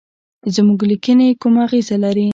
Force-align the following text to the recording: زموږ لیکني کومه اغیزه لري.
زموږ 0.55 0.79
لیکني 0.89 1.27
کومه 1.41 1.61
اغیزه 1.65 1.95
لري. 2.03 2.27